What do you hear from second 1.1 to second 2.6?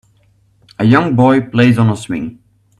boy plays on a swing.